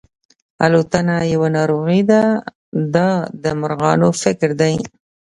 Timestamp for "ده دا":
2.11-3.09